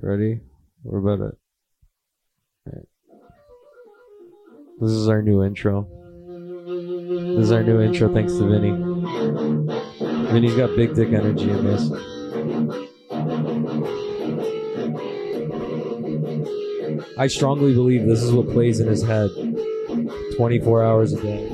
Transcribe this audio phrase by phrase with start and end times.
[0.00, 0.40] Ready?
[0.82, 1.38] We're about it.
[2.68, 2.88] Alright.
[4.80, 5.88] This is our new intro.
[7.36, 8.72] This is our new intro thanks to Vinny.
[10.32, 11.90] Vinny's got big dick energy in this.
[17.16, 19.30] I strongly believe this is what plays in his head
[20.36, 21.48] 24 hours a day.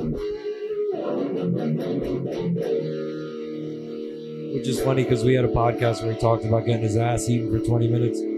[4.55, 7.29] Which is funny because we had a podcast where he talked about getting his ass
[7.29, 8.30] eaten for 20 minutes.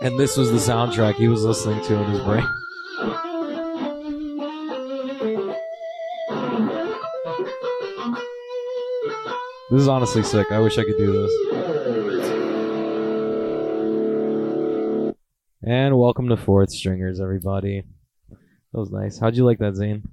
[0.00, 2.46] And this was the soundtrack he was listening to in his brain.
[9.68, 10.52] This is honestly sick.
[10.52, 11.32] I wish I could do this.
[15.64, 17.82] And welcome to Fourth Stringers, everybody.
[18.30, 19.18] That was nice.
[19.18, 20.08] How'd you like that, Zane?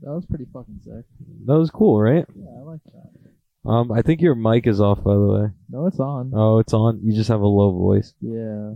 [0.00, 1.04] That was pretty fucking sick.
[1.44, 2.24] That was cool, right?
[2.34, 3.68] Yeah, I like that.
[3.68, 5.50] Um, I think your mic is off, by the way.
[5.68, 6.32] No, it's on.
[6.34, 7.00] Oh, it's on.
[7.02, 8.14] You just have a low voice.
[8.22, 8.72] Yeah.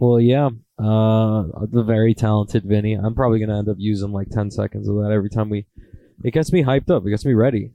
[0.00, 0.48] Well, yeah.
[0.78, 2.94] Uh, the very talented Vinny.
[2.94, 5.66] I'm probably gonna end up using like 10 seconds of that every time we.
[6.24, 7.06] It gets me hyped up.
[7.06, 7.72] It gets me ready.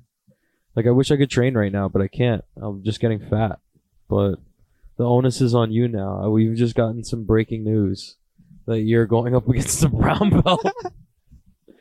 [0.76, 2.44] Like I wish I could train right now, but I can't.
[2.58, 3.60] I'm just getting fat.
[4.10, 4.36] But
[4.98, 6.24] the onus is on you now.
[6.24, 8.16] Uh, We've just gotten some breaking news
[8.66, 10.66] that you're going up against the brown belt.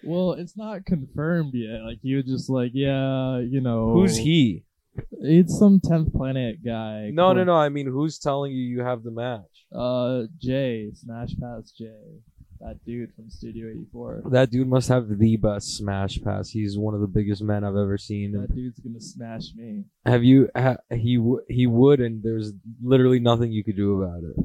[0.06, 1.81] Well, it's not confirmed yet.
[1.81, 3.95] Like you just like, yeah, you know.
[3.95, 4.65] Who's he?
[5.12, 7.11] It's some tenth planet guy.
[7.12, 7.55] No, no, no.
[7.55, 9.67] I mean, who's telling you you have the match?
[9.75, 12.20] Uh, Jay, Smash Pass Jay,
[12.61, 14.22] that dude from Studio 84.
[14.31, 16.48] That dude must have the best smash pass.
[16.50, 18.33] He's one of the biggest men I've ever seen.
[18.33, 19.84] That dude's gonna smash me.
[20.06, 20.48] Have you?
[20.56, 24.37] Ha, he w- he would, and there's literally nothing you could do about it.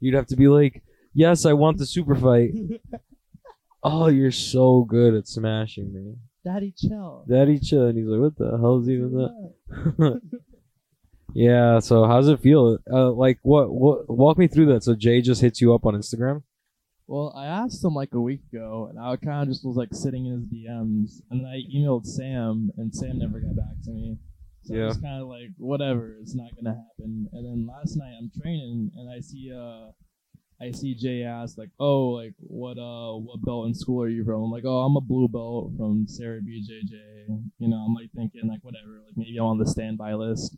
[0.00, 2.52] You'd have to be like, "Yes, I want the super fight."
[3.82, 7.24] oh, you're so good at smashing me, Daddy, chill.
[7.28, 7.58] Daddy.
[7.58, 7.86] Chill.
[7.86, 10.20] And he's like, "What the hell is even that?"
[11.34, 11.78] yeah.
[11.78, 12.78] So how's it feel?
[12.92, 13.70] Uh, like what?
[13.72, 14.08] What?
[14.10, 14.82] Walk me through that.
[14.84, 16.42] So Jay just hits you up on Instagram.
[17.06, 19.90] Well, I asked him like a week ago, and I kind of just was like
[19.92, 23.90] sitting in his DMs, and then I emailed Sam, and Sam never got back to
[23.90, 24.16] me.
[24.64, 24.84] So Yeah.
[24.84, 27.28] I was kind of like, whatever, it's not gonna happen.
[27.30, 29.90] And then last night I'm training, and I see uh,
[30.60, 34.24] I see Jay ask like, oh, like what uh, what belt in school are you
[34.24, 34.42] from?
[34.44, 37.42] I'm like, oh, I'm a blue belt from Serra BJJ.
[37.58, 40.56] You know, I'm like thinking like whatever, like maybe I'm on the standby list.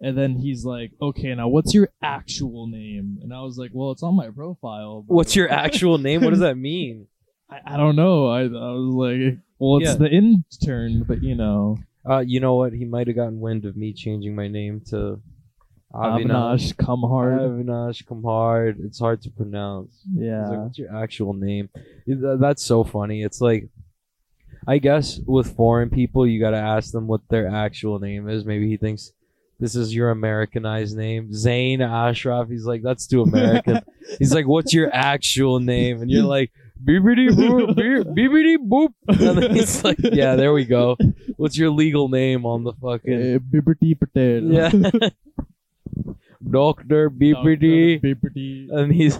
[0.00, 3.18] And then he's like, okay, now what's your actual name?
[3.22, 5.04] And I was like, well, it's on my profile.
[5.06, 6.22] but- What's your actual name?
[6.24, 7.06] What does that mean?
[7.48, 8.26] I, I don't know.
[8.26, 9.94] I, I was like, well, it's Yeah.
[9.94, 12.72] the intern, but you know, Uh, you know what?
[12.72, 15.20] He might have gotten wind of me changing my name to
[15.94, 17.38] Avinash, come hard.
[17.38, 18.78] Avinash Kamhard.
[18.84, 19.94] It's hard to pronounce.
[20.04, 20.58] He's like, yeah.
[20.58, 21.68] what's your actual name?
[22.06, 23.22] That's so funny.
[23.22, 23.68] It's like,
[24.66, 28.44] I guess with foreign people, you gotta ask them what their actual name is.
[28.44, 29.12] Maybe he thinks
[29.60, 32.48] this is your Americanized name, Zayn Ashraf.
[32.48, 33.80] He's like, that's too American.
[34.18, 36.02] He's like, what's your actual name?
[36.02, 36.50] And you're like,
[36.84, 38.92] beepity boop, beep- beepity boop.
[39.08, 40.96] And then he's like, yeah, there we go.
[41.36, 43.36] What's your legal name on the fucking?
[43.36, 44.42] Uh, Biberty Patel.
[44.52, 45.08] Yeah.
[46.50, 48.00] Doctor Beepity.
[48.00, 48.68] Biberty.
[48.70, 49.18] And he's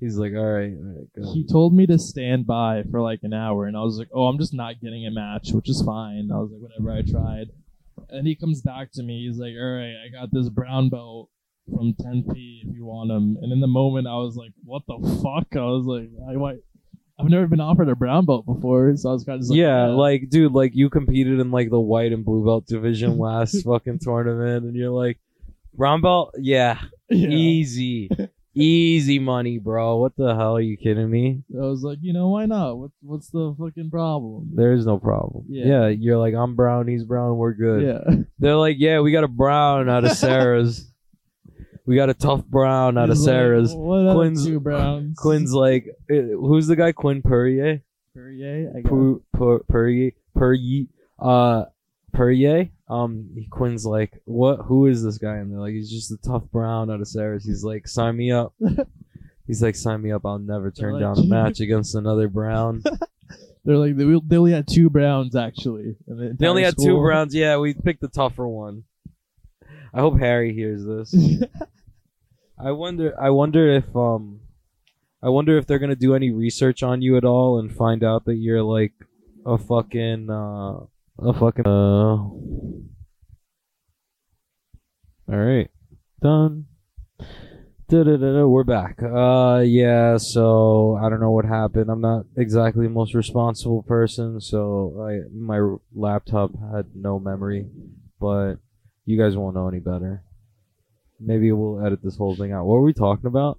[0.00, 1.32] he's like, all right, all right, go.
[1.32, 4.26] He told me to stand by for like an hour, and I was like, "Oh,
[4.26, 7.46] I'm just not getting a match, which is fine." I was like, "Whatever." I tried,
[8.10, 9.26] and he comes back to me.
[9.26, 11.30] He's like, "All right, I got this brown belt
[11.68, 14.98] from 10p if you want him." And in the moment, I was like, "What the
[15.22, 16.56] fuck?" I was like, "I why?"
[17.20, 19.58] I've never been offered a brown belt before, so I was kind of just like,
[19.58, 23.62] yeah, like dude, like you competed in like the white and blue belt division last
[23.64, 25.18] fucking tournament, and you're like,
[25.78, 26.78] brown belt, yeah,
[27.08, 27.28] yeah.
[27.28, 28.10] easy,
[28.54, 29.96] easy money, bro.
[29.96, 30.56] What the hell?
[30.56, 31.42] Are you kidding me?
[31.56, 32.74] I was like, you know, why not?
[32.74, 34.50] What, what's the fucking problem?
[34.54, 35.44] There's no problem.
[35.48, 35.66] Yeah.
[35.66, 37.82] yeah, you're like, I'm brown, he's brown, we're good.
[37.82, 38.16] Yeah.
[38.38, 40.90] They're like, yeah, we got a brown out of Serra's.
[41.86, 43.72] we got a tough brown out of He's like, Serra's.
[43.74, 45.16] what up, Quinn's- two browns?
[45.18, 46.92] Quinn's like, uh, who's the guy?
[46.92, 47.82] Quinn Perrier.
[48.14, 48.72] Perrier.
[48.76, 50.10] I Pur, Pur, Perrier.
[50.36, 50.86] Perrier.
[51.20, 51.64] Uh,
[52.12, 52.70] Perrier.
[52.88, 54.60] Um, Quinn's like, what?
[54.66, 55.36] Who is this guy?
[55.36, 57.44] And they're like, he's just a tough brown out of Serra's.
[57.44, 58.54] He's like, sign me up.
[59.46, 60.26] He's like, sign me up.
[60.26, 62.82] I'll never turn like, down a match against another brown.
[63.64, 65.96] They're like they, they only had two browns actually.
[66.06, 67.02] in the they only entire had two school.
[67.02, 67.34] browns.
[67.34, 68.84] Yeah, we picked the tougher one.
[69.92, 71.14] I hope Harry hears this.
[72.58, 73.14] I wonder.
[73.20, 74.40] I wonder if um,
[75.22, 78.26] I wonder if they're gonna do any research on you at all and find out
[78.26, 78.92] that you're like
[79.44, 80.80] a fucking uh,
[81.18, 82.16] a fucking uh.
[85.30, 85.70] All right,
[86.22, 86.66] done.
[87.90, 89.02] Da-da-da-da, We're back.
[89.02, 90.18] Uh, yeah.
[90.18, 91.90] So I don't know what happened.
[91.90, 97.66] I'm not exactly the most responsible person, so I my laptop had no memory,
[98.20, 98.56] but
[99.06, 100.22] you guys won't know any better.
[101.18, 102.66] Maybe we'll edit this whole thing out.
[102.66, 103.58] What were we talking about?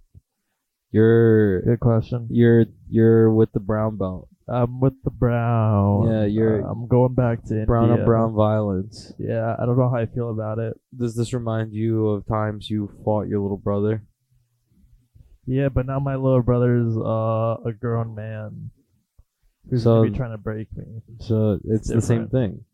[0.92, 2.28] You're Good question.
[2.32, 4.28] you're you're with the brown belt.
[4.52, 6.08] I'm with the brown.
[6.08, 8.02] Yeah, you're- Uh, I'm going back to Brown India.
[8.02, 9.14] on brown violence.
[9.20, 10.80] Yeah, I don't know how I feel about it.
[10.96, 14.04] Does this remind you of times you fought your little brother?
[15.46, 18.72] Yeah, but now my little brother's uh, a grown man
[19.70, 21.02] who's So- gonna be trying to break me.
[21.20, 22.66] So it's the same thing.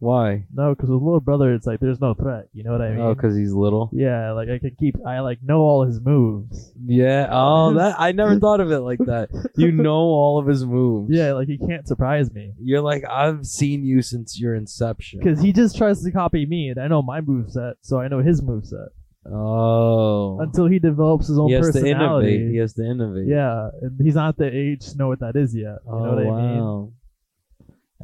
[0.00, 0.44] Why?
[0.52, 2.48] No, because with little brother, it's like there's no threat.
[2.52, 3.00] You know what I oh, mean?
[3.00, 3.90] Oh, because he's little.
[3.92, 4.96] yeah, like I can keep.
[5.06, 6.72] I like know all his moves.
[6.84, 7.28] Yeah.
[7.30, 9.30] Oh, that I never thought of it like that.
[9.56, 11.10] You know all of his moves.
[11.12, 15.20] Yeah, like he can't surprise me You're like I've seen you since your inception.
[15.20, 18.18] because he just tries to copy me, and I know my moveset, so I know
[18.20, 18.88] his moveset
[19.26, 20.38] Oh.
[20.40, 22.34] until he develops his own he has to personality.
[22.34, 22.50] innovate.
[22.52, 23.26] He has to innovate.
[23.28, 25.78] Yeah, and he's not the age to know what that is yet.
[25.86, 26.58] You Oh know what I mean?
[26.60, 26.92] Oh,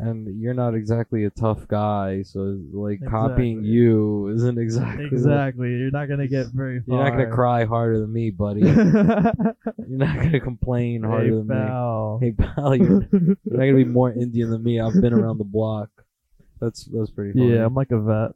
[0.02, 5.06] And you're not exactly a tough guy, so like copying you isn't exactly.
[5.06, 5.68] Exactly.
[5.70, 6.96] You're not gonna get very far.
[6.96, 8.60] You're not gonna cry harder than me, buddy.
[8.62, 9.54] you're
[9.88, 11.54] not gonna complain harder hey, than me.
[11.54, 12.18] pal.
[12.20, 14.80] Hey pal, you're, you're not gonna be more Indian than me.
[14.80, 15.90] I've been around the block.
[16.60, 17.54] That's that's pretty funny.
[17.54, 18.32] yeah, I'm like a vet.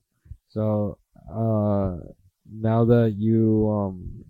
[0.49, 0.99] So
[1.31, 1.97] uh
[2.51, 4.25] now that you um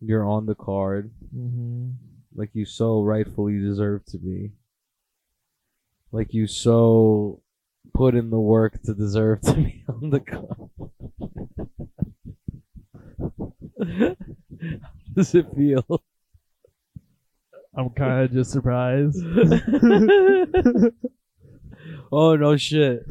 [0.00, 1.90] you're on the card hmm
[2.36, 4.52] like you so rightfully deserve to be.
[6.12, 7.42] Like you so
[7.94, 10.70] put in the work to deserve to be on the card.
[13.78, 14.16] How
[15.14, 16.02] does it feel?
[17.76, 19.22] I'm kind of just surprised.
[22.12, 23.04] oh no shit.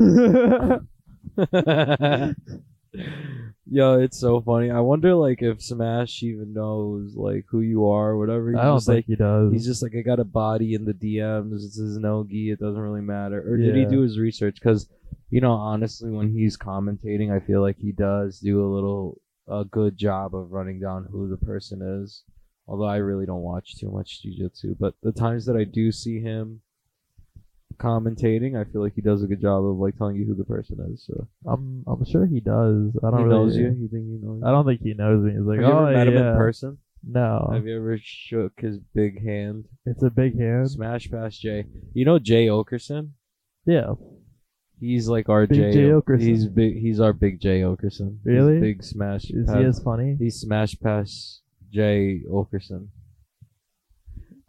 [3.68, 4.70] Yo, it's so funny.
[4.70, 8.52] I wonder like if Smash even knows like who you are or whatever.
[8.52, 9.52] He's I don't just think like he does.
[9.54, 11.66] he's just like I got a body in the DMs.
[11.66, 12.52] It's his nogi.
[12.52, 13.40] It doesn't really matter.
[13.42, 13.90] Or did he Yeah.
[13.90, 14.56] do his research?
[14.56, 14.88] Because
[15.32, 19.66] you know, honestly, when he's commentating, I feel like he does do a little a
[19.66, 22.24] good job of running down who the person is.
[22.68, 26.20] Although I really don't watch too much jujitsu, but the times that I do see
[26.20, 26.62] him
[27.78, 30.44] commentating, I feel like he does a good job of like telling you who the
[30.44, 31.06] person is.
[31.06, 31.92] So I'm mm.
[31.92, 32.98] I'm sure he does.
[33.04, 33.66] I don't he really, knows you.
[33.66, 34.42] You think he knows?
[34.46, 35.32] I don't think he knows me.
[35.32, 36.20] He's like, Have you oh ever met yeah.
[36.20, 36.78] him in person?
[37.08, 39.66] No, Have you ever shook his big hand?
[39.86, 40.72] it's a big hand.
[40.72, 41.66] Smash past Jay.
[41.94, 43.12] You know Jay Okerson?
[43.68, 43.94] Yeah,
[44.80, 45.72] He's like our Big Jay.
[45.72, 46.22] Jay Okerson.
[46.22, 46.78] He's big.
[46.78, 48.18] He's our big Jay Okerson.
[48.24, 48.60] He's Really?
[48.60, 49.26] big smash.
[49.30, 50.16] is pass, he as funny?
[50.20, 51.42] He's smash past
[51.72, 52.88] Jay Okerson.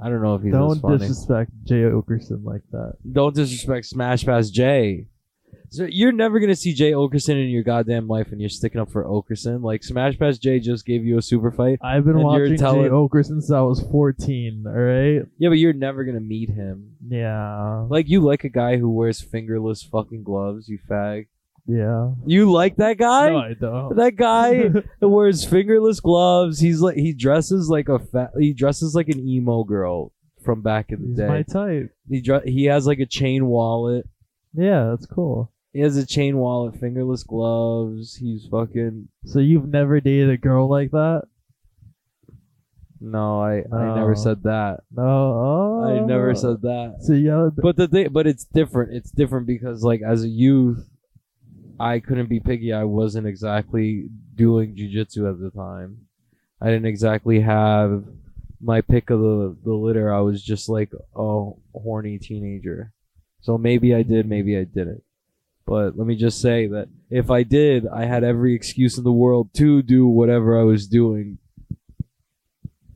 [0.00, 0.98] I don't know if he's Don't as funny.
[0.98, 2.94] disrespect Jay Okerson like that.
[3.10, 5.06] don't disrespect Smash Pass Jay.
[5.68, 8.90] So you're never gonna see Jay Okerson in your goddamn life, and you're sticking up
[8.90, 9.62] for Okerson.
[9.62, 11.78] Like Smash Pass Jay just gave you a super fight.
[11.82, 14.64] I've been And you're watching telling- Jay Okerson since I was 14.
[14.66, 15.22] All right.
[15.38, 16.92] Yeah, but you're never gonna meet him.
[17.08, 17.86] Yeah.
[17.90, 20.68] Like you like a guy who wears fingerless fucking gloves.
[20.68, 21.26] You fag.
[21.68, 22.12] Yeah.
[22.24, 23.30] You like that guy?
[23.30, 23.96] No, I don't.
[23.96, 24.70] That guy
[25.00, 26.60] wears fingerless gloves.
[26.60, 28.30] He's like he dresses like a fat.
[28.38, 30.12] He dresses like an emo girl
[30.44, 31.26] from back in the He's day.
[31.26, 31.90] my type.
[32.08, 34.06] He dre- he has like a chain wallet.
[34.54, 35.52] Yeah, that's cool.
[35.72, 38.16] He has a chain wallet, fingerless gloves.
[38.16, 41.24] He's fucking So you've never dated a girl like that?
[43.00, 43.40] no.
[43.42, 44.14] I I never oh.
[44.14, 44.80] said that.
[44.90, 45.02] No.
[45.02, 45.84] Oh.
[45.84, 46.96] I never said that.
[47.00, 48.94] So yeah, But the thing, but it's different.
[48.94, 50.88] It's different because like as a youth,
[51.78, 52.72] I couldn't be picky.
[52.72, 56.06] I wasn't exactly doing jujitsu at the time.
[56.60, 58.04] I didn't exactly have
[58.60, 60.12] my pick of the the litter.
[60.12, 62.92] I was just like a horny teenager.
[63.40, 65.02] So maybe I did, maybe I didn't.
[65.66, 69.12] But let me just say that if I did, I had every excuse in the
[69.12, 71.38] world to do whatever I was doing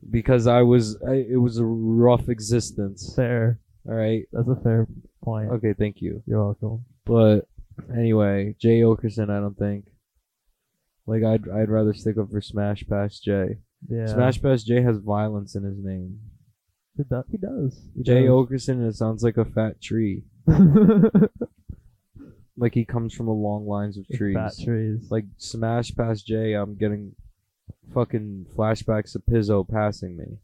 [0.09, 3.13] because I was I, it was a rough existence.
[3.15, 3.59] fair.
[3.87, 4.23] All right.
[4.31, 4.87] That's a fair
[5.23, 5.51] point.
[5.51, 6.21] Okay, thank you.
[6.25, 6.85] You're welcome.
[7.05, 7.47] But
[7.95, 9.85] anyway, Jay Okerson, I don't think.
[11.07, 13.57] Like I'd I'd rather stick up for Smash Pass Jay.
[13.89, 14.05] Yeah.
[14.07, 16.19] Smash Pass Jay has violence in his name.
[16.95, 17.23] He does.
[17.31, 17.81] He does.
[17.95, 18.29] He Jay does.
[18.29, 20.23] Okerson, it sounds like a fat tree.
[22.61, 24.35] Like he comes from a long lines of trees.
[24.35, 25.07] Fat trees.
[25.09, 27.15] Like Smash Pass Jay, I'm getting
[27.91, 30.37] fucking flashbacks of Pizzo passing me.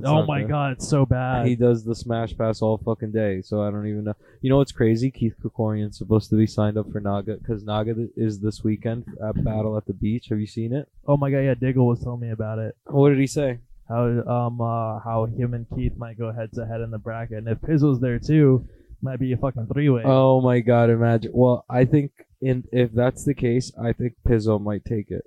[0.00, 0.48] That's oh my good.
[0.48, 1.46] god, it's so bad.
[1.46, 4.14] He does the smash pass all fucking day, so I don't even know.
[4.40, 5.10] You know what's crazy?
[5.10, 9.42] Keith Krikorian's supposed to be signed up for Naga because Naga is this weekend at
[9.44, 10.28] Battle at the Beach.
[10.28, 10.88] Have you seen it?
[11.06, 12.76] oh my god, yeah, Diggle was telling me about it.
[12.86, 13.58] What did he say?
[13.88, 17.38] How um uh how him and Keith might go head to head in the bracket,
[17.38, 18.66] and if Pizzle's there too,
[19.00, 20.02] might be a fucking three way.
[20.04, 20.90] Oh my god!
[20.90, 21.32] Imagine.
[21.34, 25.24] Well, I think in if that's the case, I think Pizzo might take it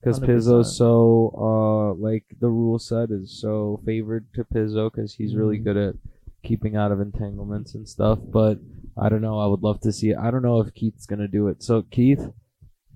[0.00, 0.26] because 100%.
[0.28, 5.58] Pizzo's so uh like the rule set is so favored to Pizzo because he's really
[5.58, 5.64] Mhm.
[5.64, 5.94] good at
[6.42, 8.18] keeping out of entanglements and stuff.
[8.32, 8.58] But
[8.96, 9.38] I don't know.
[9.38, 10.16] I would love to see it.
[10.18, 11.62] I don't know if Keith's gonna do it.
[11.62, 12.32] So Keith,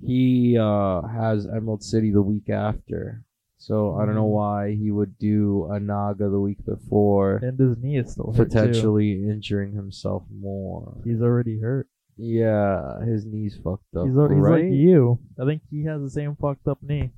[0.01, 3.23] he uh has Emerald City the week after.
[3.59, 4.33] So I don't know Mhm.
[4.41, 8.37] why he would do a Naga the week before, And his knee is still hurt
[8.37, 8.45] too.
[8.45, 10.99] potentially injuring himself more.
[11.05, 11.89] He's already hurt.
[12.17, 14.07] Yeah, his knee's fucked up.
[14.07, 14.65] He's, al- he's right?
[14.65, 15.19] like you.
[15.41, 17.11] I think he has the same fucked up knee.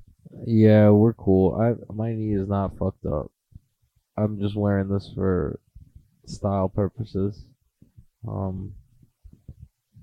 [0.45, 1.55] Yeah, we're cool.
[1.55, 3.31] I my knee is not fucked up.
[4.17, 5.59] I'm just wearing this for
[6.25, 7.45] style purposes.
[8.27, 8.73] Um,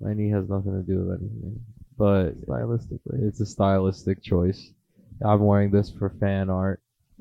[0.00, 1.60] my knee has nothing to do with anything,
[1.98, 3.26] but Stylistically.
[3.28, 4.72] it's a stylistic choice.
[5.24, 6.80] I'm wearing this for fan art.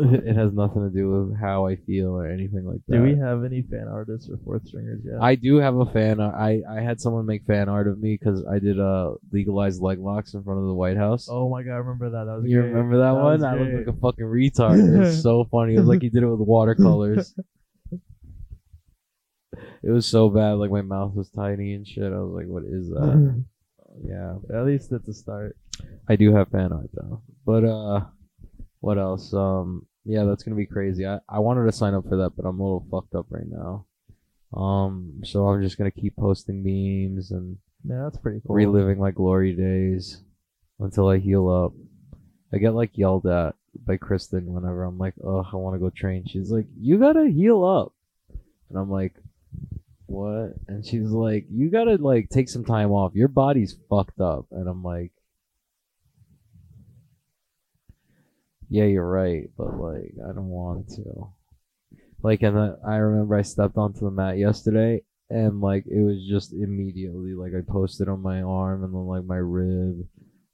[0.26, 2.96] it has nothing to do with how I feel or anything like that.
[2.96, 5.20] Do we have any fan artists or fourth stringers yet?
[5.20, 6.20] I do have a fan.
[6.20, 6.34] art.
[6.34, 9.98] I I had someone make fan art of me because I did uh legalized leg
[9.98, 11.28] locks in front of the White House.
[11.30, 12.24] oh my god, I remember that.
[12.24, 12.70] That was You great.
[12.72, 13.24] remember that, one?
[13.24, 14.78] was I looked like a fucking retard.
[14.96, 15.74] It was so funny.
[15.74, 17.34] It was like he did it with watercolors.
[19.82, 20.52] it was so bad.
[20.54, 22.04] Like my mouth was tiny and shit.
[22.12, 23.44] I was like, "What is that?"
[24.04, 25.56] yeah, At least it's a start.
[26.08, 27.22] I do have fan art though.
[27.44, 28.00] But uh,
[28.80, 29.32] what else?
[29.34, 31.06] Um, yeah, that's gonna be crazy.
[31.06, 33.48] I I wanted to sign up for that, but I'm a little fucked up right
[33.48, 33.86] now.
[34.52, 38.56] Um, so I'm just gonna keep posting memes and Yeah, that's pretty cool.
[38.56, 40.22] reliving my glory days
[40.80, 41.72] until I heal up.
[42.52, 43.54] I get like yelled at
[43.86, 47.28] by Kristen whenever I'm like, "Oh, I want to go train." She's like, "You gotta
[47.28, 47.92] heal up,"
[48.68, 49.14] and I'm like,
[50.06, 53.14] "What?" And she's like, "You gotta like take some time off.
[53.14, 55.12] Your body's fucked up." And I'm like,
[58.70, 61.28] "Yeah, you're right, but like, I don't want to."
[62.22, 66.26] Like, and then I remember I stepped onto the mat yesterday, and like it was
[66.28, 70.04] just immediately like I posted on my arm and then like my rib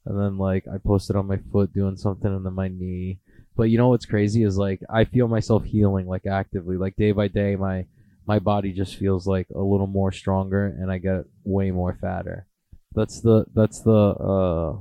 [0.05, 3.19] and then like I posted on my foot doing something and then my knee.
[3.55, 7.11] But you know what's crazy is like I feel myself healing like actively like day
[7.11, 7.85] by day my
[8.27, 12.45] my body just feels like a little more stronger and I get way more fatter.
[12.93, 14.77] That's the that's the uh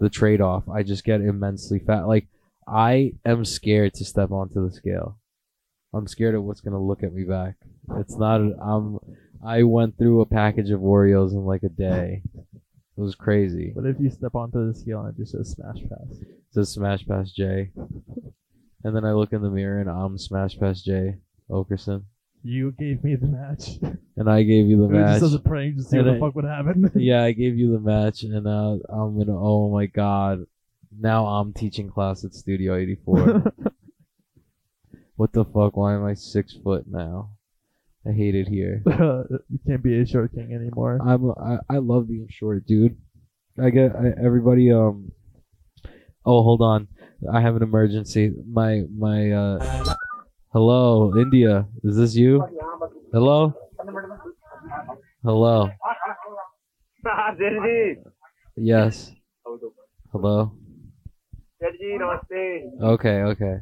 [0.00, 0.68] the trade off.
[0.68, 2.08] I just get immensely fat.
[2.08, 2.26] Like
[2.66, 5.18] I am scared to step onto the scale.
[5.94, 7.56] I'm scared of what's gonna look at me back.
[7.96, 8.40] It's not.
[8.40, 8.98] I'm.
[9.46, 12.22] I went through a package of Oreos in like a day.
[12.34, 13.70] It was crazy.
[13.74, 16.18] What if you step onto the scale and it just says smash pass?
[16.20, 17.70] It says Smash Pass J,
[18.82, 21.16] and then I look in the mirror and I'm Smash Pass J
[21.50, 22.04] Okerson,
[22.42, 23.78] You gave me the match.
[24.16, 25.20] and I gave you the match.
[25.20, 26.90] just as a prank to see And what I- the fuck would happen.
[26.96, 29.38] yeah, I gave you the match, and uh, I'm gonna.
[29.38, 30.46] Oh my god!
[30.98, 33.52] now I'm teaching class at Studio 84.
[35.16, 35.76] what the fuck?
[35.76, 37.30] Why am I six foot now?
[38.06, 38.82] I hate it here.
[38.86, 40.98] you can't be a short king anymore.
[41.04, 42.96] I'm I, I love being short, dude.
[43.62, 44.70] I get I, everybody.
[44.70, 45.10] Um.
[46.24, 46.88] Oh, hold on.
[47.32, 48.32] I have an emergency.
[48.48, 49.30] My my.
[49.32, 49.94] uh
[50.52, 51.66] Hello, India.
[51.84, 52.42] Is this you?
[53.12, 53.54] Hello.
[55.22, 55.68] Hello.
[58.58, 59.12] Yes.
[60.10, 60.52] Hello.
[62.82, 63.60] Okay, okay.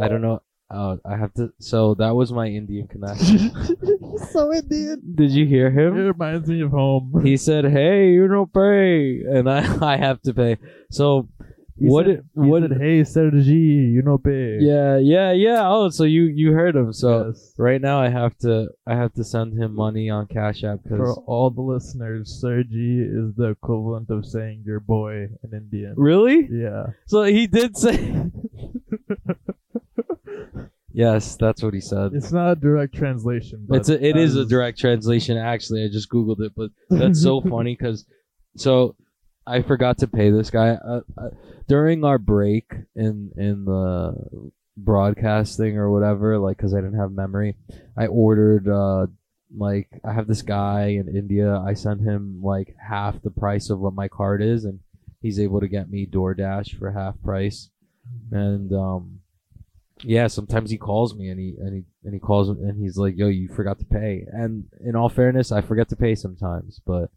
[0.00, 0.42] I don't know.
[0.70, 1.52] Oh, I have to.
[1.58, 3.52] So that was my Indian connection.
[4.32, 5.02] so Indian.
[5.14, 5.98] Did you hear him?
[5.98, 7.20] It reminds me of home.
[7.22, 9.60] He said, "Hey, you don't pay," and I
[9.94, 10.56] I have to pay.
[10.90, 11.28] So
[11.78, 14.58] he what said, it- what said, hey Sergi, you know pay.
[14.60, 15.68] Yeah, yeah, yeah.
[15.68, 16.92] Oh, so you you heard him.
[16.92, 17.54] So Yes.
[17.58, 20.98] right now I have to I have to send him money on Cash App because
[20.98, 25.94] For all the listeners, Sergi is the equivalent of saying your boy in Indian.
[25.96, 26.48] really.
[26.50, 26.88] Yeah.
[27.06, 27.98] So he did say.
[30.92, 32.12] yes, that's what he said.
[32.14, 35.36] It's not a direct translation, but It's a, it that is a direct translation.
[35.36, 38.06] Actually, I just googled it, but that's so funny because
[38.56, 38.96] so
[39.46, 41.30] I forgot to pay this guy uh, uh,
[41.68, 46.38] during our break in in the broadcasting or whatever.
[46.38, 47.56] Like, because I didn't have memory,
[47.96, 49.06] I ordered uh
[49.56, 51.58] like I have this guy in India.
[51.58, 54.80] I send him like half the price of what my card is, and
[55.20, 57.70] he's able to get me DoorDash for half price.
[58.30, 59.20] And um,
[60.02, 63.16] yeah, sometimes he calls me and he and he and he calls and he's like,
[63.16, 67.10] "Yo, you forgot to pay." And in all fairness, I forget to pay sometimes, but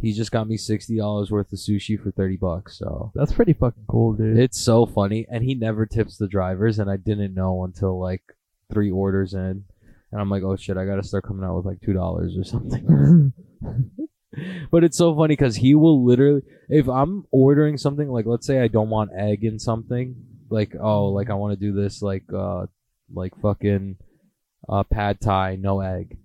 [0.00, 2.78] he just got me sixty dollars worth of sushi for thirty bucks.
[2.78, 4.38] So That's pretty fucking cool, dude.
[4.38, 8.22] it's so funny, and he never tips the drivers, and I didn't know until like
[8.72, 9.64] three orders in,
[10.10, 12.44] and I'm like, "Oh shit, I gotta start coming out with like two dollars or
[12.44, 13.32] something."
[14.70, 18.60] but it's so funny because he will literally, if I'm ordering something, like let's say
[18.60, 20.16] I don't want egg in something,
[20.50, 22.66] like oh, like I want to do this, like uh,
[23.14, 23.96] like fucking
[24.68, 26.16] uh, pad thai, no egg.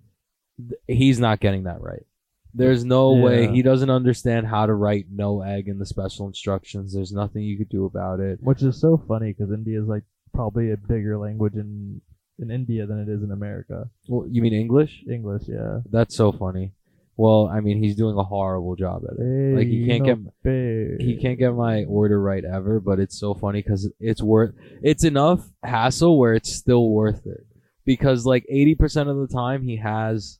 [0.58, 2.06] Th- He's not getting that right.
[2.54, 6.92] There's no way he doesn't understand how to write no egg in the special instructions.
[6.94, 8.38] There's nothing you could do about it.
[8.42, 10.02] Which is so funny because India is like
[10.34, 12.00] probably a bigger language in
[12.40, 13.90] in India than it is in America.
[14.08, 15.02] Well, you mean English?
[15.10, 15.80] English, yeah.
[15.90, 16.72] That's so funny.
[17.16, 19.56] Well, I mean, he's doing a horrible job at it.
[19.56, 23.34] Like, he can't get- get he can't get my order right ever, but it's so
[23.34, 27.44] funny because it's worth it's enough hassle where it's still worth it.
[27.84, 30.38] Because like eighty percent of the time he has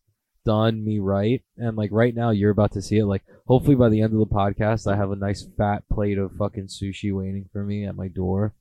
[0.49, 3.05] done me right, and like right now you're about to see it.
[3.07, 6.33] Like hopefully by the end of the podcast, I have a nice fat plate of
[6.39, 8.55] fucking sushi waiting for me at my door,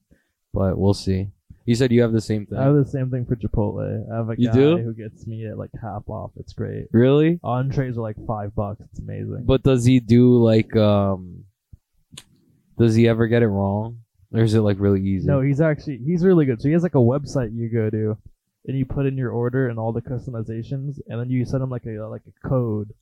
[0.54, 1.30] but we'll see.
[1.66, 2.58] You said you have the same thing.
[2.58, 4.10] I have the same thing for Chipotle.
[4.12, 4.78] I have a You guy do?
[4.78, 6.32] who gets me at like half off.
[6.38, 6.88] It's great.
[6.94, 7.40] really?
[7.44, 8.82] Entrees are like five bucks.
[8.90, 9.44] It's amazing.
[9.46, 11.44] But does he do like um?
[12.78, 14.00] Does he ever get it wrong,
[14.34, 15.28] or is it like really easy?
[15.28, 16.62] no, he's actually he's really good.
[16.62, 18.18] So he has like a website you go to,
[18.68, 21.70] and you put in your order and all the customizations, and then you send him
[21.70, 22.94] like a like a code,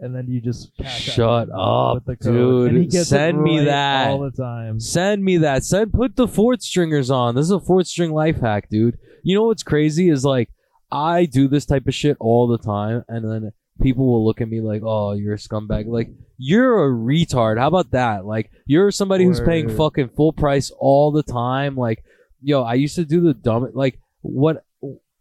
[0.00, 2.68] and then you just Shut with up, the code.
[2.70, 2.92] And he dude.
[2.92, 4.08] gets it Send me right that.
[4.08, 4.80] all the time.
[4.80, 5.64] Send me that.
[5.64, 7.34] Send put the fourth stringers on.
[7.34, 8.98] This is a fourth string life hack, dude.
[9.22, 10.48] You know what's crazy is like
[10.90, 14.48] I do this type of shit all the time, and then people will look at
[14.48, 16.08] me like, "Oh, you're a scumbag." Like
[16.38, 17.58] you're a retard.
[17.58, 18.24] How about that?
[18.24, 21.76] Like you're somebody who's paying fucking full price all the time.
[21.76, 22.02] Like
[22.40, 24.64] yo, I used to do the dumb like what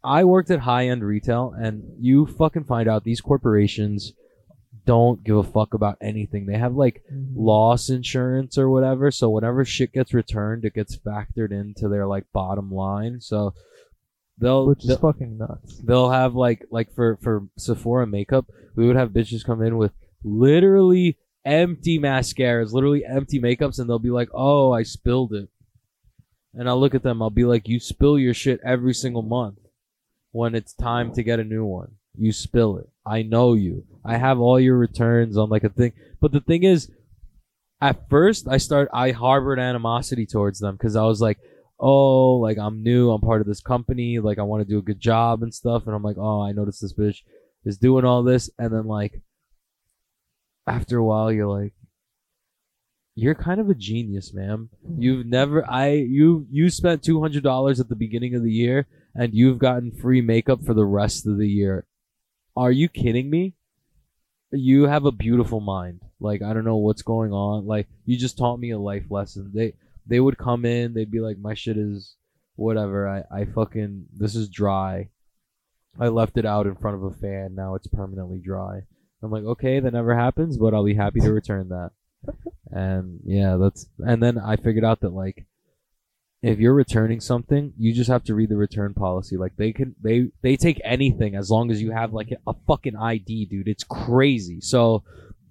[0.04, 4.14] I worked at high end retail, and you fucking find out these corporations
[4.86, 6.46] don't give a fuck about anything.
[6.46, 7.34] They have like Mhm.
[7.36, 9.12] loss insurance or whatever.
[9.12, 13.20] So whenever shit gets returned, it gets factored into their like bottom line.
[13.20, 13.54] So
[14.38, 15.80] they'll Which is they'll, fucking nuts.
[15.86, 19.92] they'll have like like for for Sephora makeup, we would have bitches come in with
[20.24, 25.50] literally empty mascaras, literally empty makeups, and they'll be like, "Oh, I spilled it,"
[26.54, 27.22] and I'll look at them.
[27.22, 29.60] I'll be like, "You spill your shit every single month
[30.32, 31.96] when it's time to get a new one.
[32.18, 32.90] You spill it.
[33.06, 33.86] I know you.
[34.04, 36.92] I have all your returns on like a thing." But the thing is,
[37.82, 41.40] at first, I start I harbored animosity towards them because I was like,
[41.80, 43.12] "Oh, like I'm new.
[43.12, 44.20] I'm part of this company.
[44.20, 46.52] Like I want to do a good job and stuff." And I'm like, "Oh, I
[46.52, 47.20] noticed this bitch
[47.66, 49.22] is doing all this," and then like
[50.68, 51.74] after a while, you're like,
[53.16, 54.70] "You're kind of a genius, ma'am.
[54.98, 58.88] You've never I you you spent two hundred dollars at the beginning of the year,
[59.16, 61.86] and you've gotten free makeup for the rest of the year.
[62.56, 63.56] Are you kidding me?"
[64.52, 66.02] you have a beautiful mind.
[66.20, 67.66] Like I don't know what's going on.
[67.66, 69.52] Like you just taught me a life lesson.
[69.54, 69.74] They
[70.08, 72.16] they would come in, they'd be like, My shit is
[72.56, 73.08] whatever.
[73.08, 75.10] I, I fucking this is dry.
[76.00, 78.84] I left it out in front of a fan, now it's permanently dry.
[79.22, 81.92] I'm like, okay, that never happens, but I'll be happy to return that.
[82.72, 85.48] And yeah, that's and then I figured out that like
[86.42, 89.36] if you're returning something, you just have to read the return policy.
[89.36, 92.96] Like they can they they take anything as long as you have like a fucking
[92.96, 93.68] ID, dude.
[93.68, 94.62] It's crazy.
[94.62, 95.04] So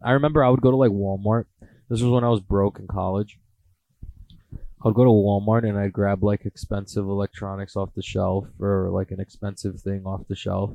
[0.02, 1.44] I remember I would go to like Walmart.
[1.90, 3.38] This was when I was broke in college.
[4.84, 9.10] I'd go to Walmart and I'd grab like expensive electronics off the shelf or like
[9.10, 10.70] an expensive thing off the shelf.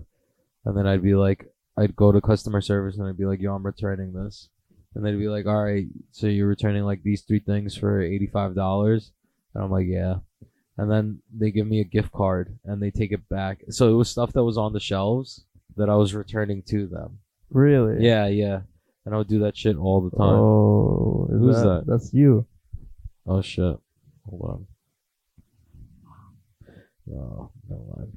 [0.66, 3.56] And then I'd be like I'd go to customer service and I'd be like, yo,
[3.56, 4.50] I'm returning this.
[4.94, 9.10] And they'd be like, all right, so you're returning like these three things for $85?
[9.54, 10.16] And I'm like, yeah.
[10.78, 13.60] And then they give me a gift card and they take it back.
[13.70, 17.20] So it was stuff that was on the shelves that I was returning to them.
[17.52, 18.04] Really?
[18.04, 18.62] Yeah, yeah.
[19.06, 20.36] And I would do that shit all the time.
[20.36, 21.84] Oh, Who's that?
[21.86, 22.48] That's you.
[23.28, 23.78] Oh shit.
[24.26, 24.68] Hold on.
[27.14, 28.12] Oh, never mind.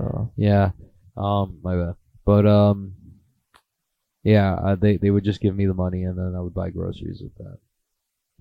[0.00, 0.30] Oh.
[0.36, 0.70] Yeah.
[1.16, 1.94] Um, my bad.
[2.24, 2.94] But um,
[4.24, 4.54] yeah.
[4.54, 7.22] Uh, they they would just give me the money and then I would buy groceries
[7.22, 7.58] with that.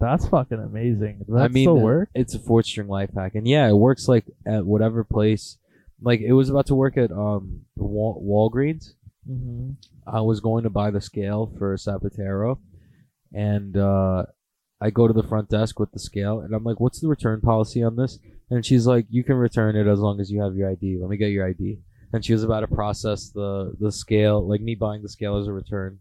[0.01, 1.19] That's fucking amazing.
[1.19, 2.09] Does that I mean, still uh, work?
[2.15, 5.57] It's a fourth string life hack, and yeah, it works like at whatever place.
[6.01, 8.93] Like it was about to work at um Wal- Walgreens.
[9.29, 9.73] Mm-hmm.
[10.07, 12.57] I was going to buy the scale for Zapatero,
[13.31, 14.23] and uh,
[14.81, 17.39] I go to the front desk with the scale, and I'm like, "What's the return
[17.39, 18.17] policy on this?"
[18.49, 20.97] And she's like, "You can return it as long as you have your ID.
[20.99, 21.77] Let me get your ID."
[22.11, 25.47] And she was about to process the the scale, like me buying the scale as
[25.47, 25.99] a return.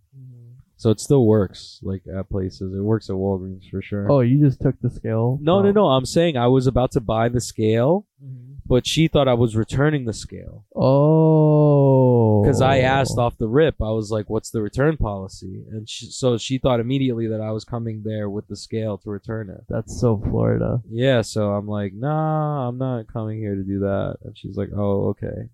[0.81, 2.73] So it still works, like at places.
[2.75, 4.11] It works at Walgreens for sure.
[4.11, 5.38] Oh, you just took the scale?
[5.43, 5.88] no, no, no!
[5.88, 8.57] I'm saying I was about to buy the scale, Mhm.
[8.66, 10.64] but she thought I was returning the scale.
[10.75, 12.43] Oh.
[12.43, 13.83] because I asked off the rip.
[13.83, 17.51] I was like, "What's the return policy?" And she, so she thought immediately that I
[17.53, 19.64] was coming there with the scale to return it.
[19.69, 20.83] That's so Florida.
[20.88, 24.71] Yeah, so I'm like, "Nah, I'm not coming here to do that." And she's like,
[24.75, 25.51] "Oh, okay.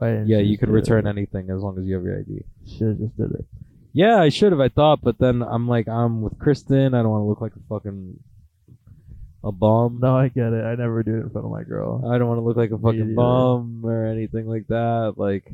[0.00, 0.76] Yeah, you you just could do it?
[0.80, 3.44] return anything as long as you have your ID." Should have just did it.
[3.92, 4.60] Yeah, I should have.
[4.60, 6.94] I thought, but then I'm like, I'm with Kristen.
[6.94, 8.18] I don't want to look like a fucking
[9.44, 9.98] a bum.
[10.02, 10.64] No, I get it.
[10.64, 12.10] I never do it in front of my girl.
[12.10, 15.14] I don't want to look like a fucking bum or anything like that.
[15.16, 15.52] Like,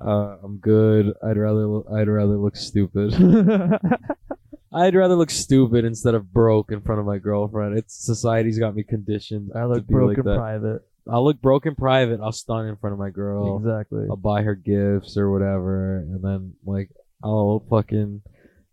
[0.00, 1.14] uh, I'm good.
[1.22, 3.14] I'd rather lo- I'd rather look stupid.
[4.72, 7.78] I'd rather look stupid instead of broke in front of my girlfriend.
[7.78, 10.36] It's society's got me conditioned I look broke like in that.
[10.36, 10.82] private.
[11.08, 12.18] I'll look broke in private.
[12.20, 13.58] I'll stun in front of my girl.
[13.58, 14.06] Exactly.
[14.10, 16.90] I'll buy her gifts or whatever, and then like
[17.24, 18.22] I'll fucking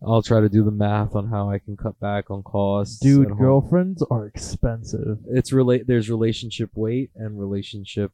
[0.06, 3.00] I'll try to do the math on how I can cut back on costs.
[3.00, 5.20] Dude, girlfriends are expensive.
[5.28, 5.86] It's relate.
[5.88, 8.12] There's relationship weight and relationship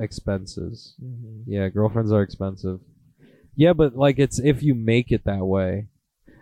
[0.00, 0.94] expenses.
[1.02, 1.50] Mm-hmm.
[1.50, 2.80] Yeah, girlfriends are expensive.
[3.54, 5.86] Yeah, but like it's if you make it that way.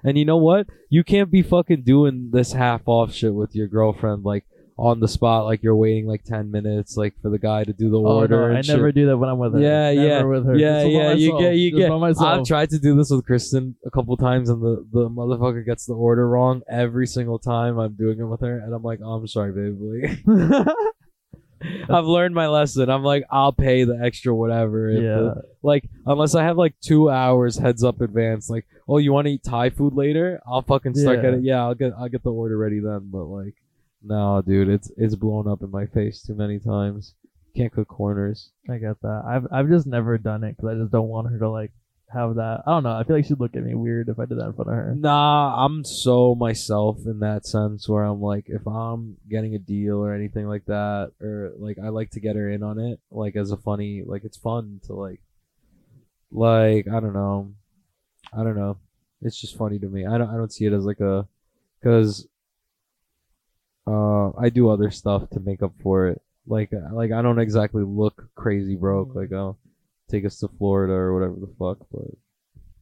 [0.05, 0.69] And you know what?
[0.89, 4.45] You can't be fucking doing this half off shit with your girlfriend like
[4.79, 7.91] on the spot like you're waiting like 10 minutes like for the guy to do
[7.91, 8.77] the Oh, order no, and I shit.
[8.77, 9.61] never do that when I'm with her.
[9.61, 10.57] Yeah, Never yeah, with her.
[10.57, 11.13] yeah, yeah.
[11.15, 12.25] You get, you Just get.
[12.27, 15.85] I've tried to do this with Kristen a couple times, and the the motherfucker gets
[15.87, 19.15] the order wrong every single time I'm doing it with her, and I'm like, oh,
[19.15, 20.23] I'm sorry, baby.
[21.91, 22.89] I've learned my lesson.
[22.89, 24.91] I'm like, I'll pay the extra whatever.
[24.93, 25.35] yeah.
[25.63, 28.49] like, unless I have like two hours heads up advance.
[28.49, 30.41] Like, oh, you want to eat Thai food later?
[30.47, 31.23] I'll fucking start Yeah.
[31.23, 31.43] getting.
[31.45, 31.93] Yeah, I'll get.
[31.99, 33.09] I'll get the order ready then.
[33.11, 33.55] But like,
[34.03, 37.15] no, dude, it's it's blown up in my face too many times.
[37.57, 38.51] Can't cook corners.
[38.69, 39.23] I get that.
[39.27, 41.73] I've I've just never done it because I just don't want her to like
[42.13, 42.63] have that.
[42.67, 42.97] I don't know.
[42.97, 44.77] I feel like she'd look at me weird if I did that in front of
[44.77, 44.95] her.
[44.97, 49.99] Nah, I'm so myself in that sense where I'm like, if I'm getting a deal
[49.99, 53.37] or anything like that, or like I like to get her in on it, like
[53.37, 55.21] as a funny, like it's fun to like,
[56.31, 57.53] like I don't know,
[58.33, 58.79] I don't know,
[59.21, 60.07] it's just funny to me.
[60.07, 61.27] I don't, I don't see it as like a,
[61.83, 62.27] cause,
[63.89, 66.21] uh, I do other stuff to make up for it.
[66.47, 69.15] Like, like I don't exactly look crazy broke.
[69.15, 69.57] Like, oh,
[70.11, 72.09] take us to Florida or whatever the fuck, but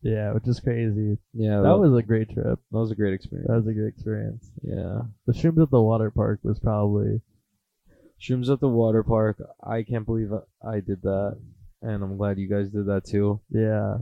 [0.02, 1.18] Yeah, which is crazy.
[1.32, 2.58] yeah, That was a great trip.
[2.70, 3.48] that was a great experience.
[3.48, 4.50] That was a great experience.
[4.62, 5.02] Yeah.
[5.26, 7.20] The shrooms at the water park was probably
[8.20, 9.36] Shrooms at the water park.
[9.62, 10.30] I can't believe
[10.66, 11.36] I did that.
[11.82, 13.40] And I'm glad you guys did that too.
[13.50, 13.98] yeah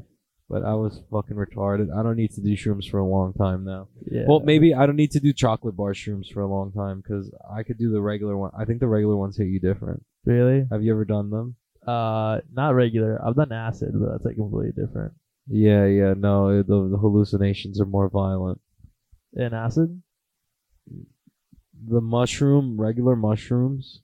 [0.55, 1.89] But I was fucking retarded.
[1.93, 3.89] I don't need to do shrooms for a long time now.
[4.09, 4.23] yeah.
[4.29, 7.25] Well, maybe I don't need to do chocolate bar shrooms for a long time because
[7.59, 8.53] I could do the regular one.
[8.57, 10.05] I think the regular ones hit you different.
[10.25, 11.57] really Have you ever done them?
[11.95, 13.13] uh not regular.
[13.25, 15.13] I've done acid, but that's like completely different.
[15.49, 16.15] Yeah, yeah.
[16.17, 18.61] No, the, the hallucinations are more violent.
[19.35, 20.01] In acid,
[21.95, 24.01] The mushroom, regular mushrooms,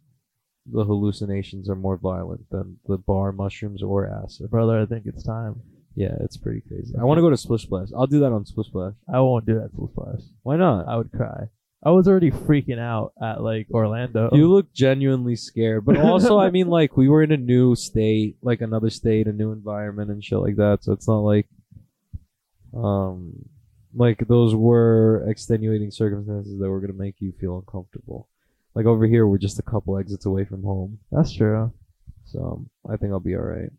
[0.67, 4.51] the hallucinations are more violent than the bar mushrooms or acid.
[4.51, 5.55] brother, I think it's time.
[6.01, 6.95] Yeah, it's pretty crazy.
[6.99, 7.89] I want to go to Splish Splash.
[7.95, 8.95] I'll do that on Splish Splash.
[9.13, 10.23] I won't do that full splash.
[10.43, 10.89] Why not?
[10.89, 11.49] I would cry.
[11.83, 14.31] I was already freaking out at like Orlando.
[14.33, 18.39] You look genuinely scared, but also, I mean, like we were in a new state,
[18.41, 20.79] like another state, a new environment, and shit like that.
[20.81, 21.49] So it's not like,
[22.75, 23.45] um,
[23.95, 28.27] like those were extenuating circumstances that were gonna make you feel uncomfortable.
[28.75, 31.73] Like over here, we're just a couple exits away from home, That's true.
[32.25, 33.71] so um, I think I'll be all right.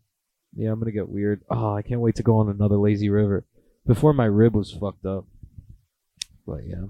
[0.54, 1.42] Yeah, I'm gonna get weird.
[1.50, 3.44] Oh, I can't wait to go on another lazy river.
[3.86, 5.24] Before my rib was fucked up,
[6.46, 6.84] but yeah.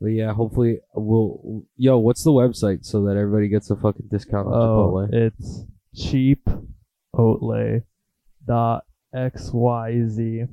[0.00, 1.64] But yeah, hopefully we'll.
[1.76, 5.12] Yo, what's the website so that everybody gets a fucking discount on Oh, Chipotle?
[5.12, 5.64] it's
[5.96, 7.82] cheapotle
[8.46, 10.48] dot xyz.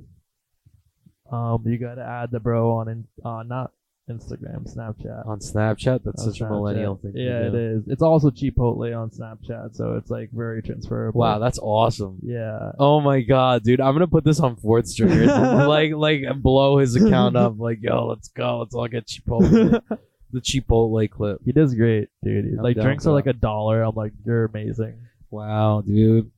[1.32, 3.72] Um, you gotta add the bro on in, uh, not
[4.10, 5.28] Instagram, Snapchat.
[5.28, 6.04] on Snapchat.
[6.04, 7.14] That's On such a millennial thing.
[7.16, 7.84] Yeah, it is.
[7.88, 11.20] It's also Chipotle on Snapchat, so it's like very transferable.
[11.20, 12.20] Wow, that's awesome.
[12.22, 12.72] yeah.
[12.78, 13.82] Oh my god, dude!
[13.82, 15.28] I'm gonna put this on Fourth Stringers.
[15.28, 17.56] like, like blow his account up.
[17.58, 18.60] Like, yo, let's go.
[18.60, 19.82] Let's all get Chipotle.
[20.32, 21.40] the Chipotle clip.
[21.44, 22.46] He does great, dude.
[22.46, 23.82] I'm like drinks are like a dollar.
[23.82, 25.00] I'm like, you're amazing.
[25.32, 26.32] Wow, dude.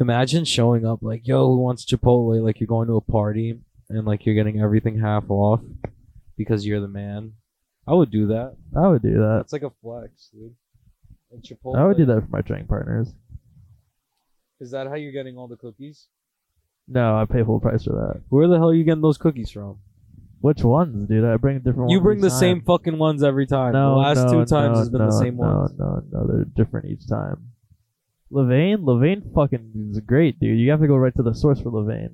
[0.00, 2.40] Imagine showing up like, yo, who wants Chipotle?
[2.42, 5.60] Like you're going to a party and like you're getting everything half off
[6.38, 7.32] because you're the man.
[7.86, 8.56] I would do that.
[8.76, 9.40] I would do that.
[9.42, 10.54] It's like a flex, dude.
[11.30, 11.76] And Chipotle.
[11.76, 13.12] I would do that for my drink partners.
[14.60, 16.06] Is that how you're getting all the cookies?
[16.86, 18.22] No, I pay full price for that.
[18.30, 19.78] Where the hell are you getting those cookies from?
[20.40, 21.24] Which ones, dude?
[21.24, 21.92] I bring different ones.
[21.92, 23.72] You bring the each same fucking ones every time.
[23.72, 25.72] No, the last no, two times no, has been no, the same no, ones.
[25.76, 27.52] No, no, they're different each time.
[28.32, 30.58] Levain, Levain fucking is great, dude.
[30.58, 32.10] You have to go right to the source for Levain.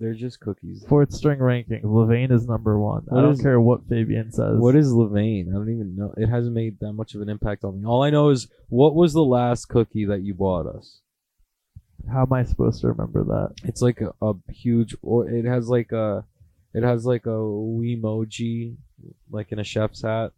[0.00, 0.82] They're just cookies.
[0.88, 3.02] Fourth string ranking, Levain is number one.
[3.04, 4.56] What I don't is- care what Fabian says.
[4.58, 5.50] What is Levain?
[5.50, 6.14] I don't even know.
[6.16, 7.86] It hasn't made that much of an impact on me.
[7.86, 11.00] All I know is what was the last cookie that you bought us?
[12.10, 13.56] How am I supposed to remember that?
[13.64, 16.24] It's like a, a huge, or it has like a,
[16.72, 18.76] it has like a Weemoji,
[19.30, 20.32] like in a chef's hat.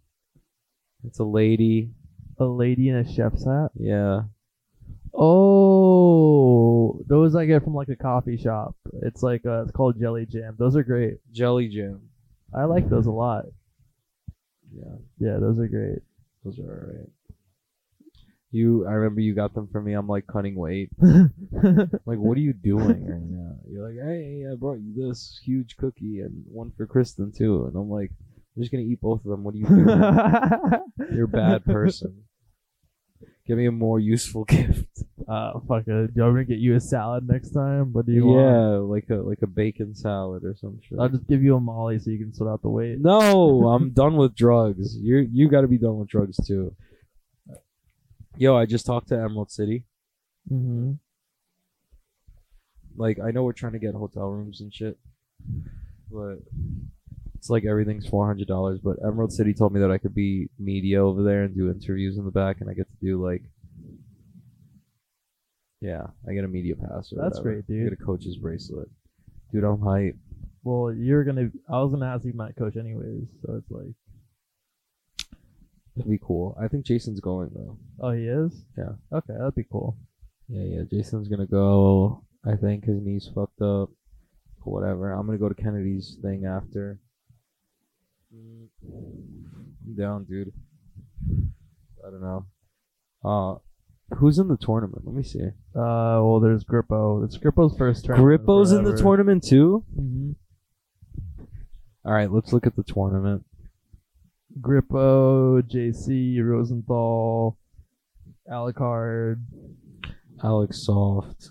[1.05, 1.93] It's a lady.
[2.39, 3.69] A lady in a chef's hat.
[3.77, 4.23] Yeah.
[5.15, 8.77] Oh, those I get from like a coffee shop.
[9.03, 10.57] It's like uh, it's called Jelly Jam.
[10.59, 11.19] Those are great.
[11.33, 12.09] Jelly Jam.
[12.55, 13.45] I like those a lot.
[14.75, 14.97] Yeah.
[15.19, 16.01] Yeah, those are great.
[16.45, 17.09] Those are alright.
[18.51, 19.95] You, I remember you got them for me.
[19.95, 20.91] I'm like cutting weight.
[22.05, 23.55] Like, what are you doing right now?
[23.71, 27.67] You're like, hey, I brought you this huge cookie and one for Kristen too.
[27.67, 28.11] And I'm like,
[28.57, 29.45] I'm just gonna eat both of them.
[29.45, 29.87] What are you doing?
[31.15, 32.25] You're a bad person.
[33.53, 35.03] Give me a more useful gift.
[35.29, 36.15] Uh, fuck it.
[36.15, 37.93] Do me to get you a salad next time?
[37.93, 38.41] What do you want?
[38.41, 40.99] yeah, like a like a bacon salad or some shit.
[40.99, 42.99] I'll just give you a Molly so you can sort out the weight.
[42.99, 44.97] No, I'm done with drugs.
[44.97, 46.75] You you got to be done with drugs too.
[48.39, 49.85] Yo, I just talked to Emerald City.
[50.51, 50.93] Mm-hmm.
[52.97, 54.97] Like, I know we're trying to get hotel rooms and shit,
[56.11, 56.39] but
[57.43, 58.79] it's like everything's four hundred dollars.
[58.81, 62.17] But Emerald City told me that I could be media over there and do interviews
[62.17, 63.43] in the back, and I get to do like,
[65.81, 67.13] yeah, I get a media pass.
[67.13, 67.43] Or That's whatever.
[67.43, 67.81] great, dude.
[67.81, 68.89] I get a coach's bracelet.
[69.53, 70.15] Dude, I'm hype.
[70.63, 71.51] Well, you're gonna.
[71.69, 73.93] I was gonna ask you my coach anyways, so it's like,
[75.97, 76.57] That'd be cool.
[76.63, 77.77] I think Jason's going though.
[78.01, 78.65] oh, he is.
[78.79, 78.93] Yeah.
[79.13, 79.99] Okay, that'd be cool.
[80.49, 80.83] Yeah, yeah.
[80.89, 82.23] Jason's gonna go.
[82.47, 83.91] I think his knee's fucked up.
[84.63, 85.11] Whatever.
[85.13, 87.01] I'm gonna go to Kennedy's thing after.
[88.35, 90.53] Mm, I'm down, dude.
[92.07, 92.47] I don't know.
[93.25, 95.03] Uh, who's in the tournament?
[95.05, 95.41] Let me see.
[95.75, 97.25] Uh, well, there's Grippo.
[97.25, 98.43] It's Grippo's first tournament.
[98.45, 99.85] Grippo's in the tournament too.
[99.99, 100.33] Mm-hmm.
[102.05, 103.45] All right, let's look at the tournament.
[104.61, 107.57] Grippo, JC, Rosenthal,
[108.51, 109.43] Alucard,
[110.43, 111.51] Alex Soft.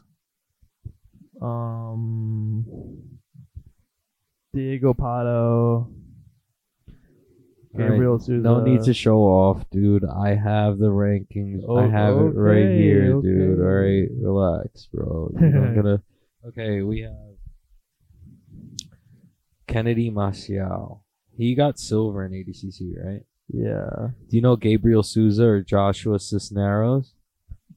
[1.42, 2.66] um,
[4.54, 5.90] Diego Pato,
[8.12, 8.42] All right, Gabriel Souza.
[8.42, 10.04] No need to show off, dude.
[10.06, 11.64] I have the rankings.
[11.68, 13.60] Oh, I have it right okay, here, dude.
[13.60, 15.30] All right, relax, bro.
[15.34, 16.02] Not gonna.
[16.48, 17.14] Okay, we have
[19.68, 21.02] Kennedy Maciel.
[21.38, 23.22] He got silver in ADCC, right?
[23.48, 24.10] Yeah.
[24.30, 27.14] Do you know Gabriel Souza or Joshua Cisneros?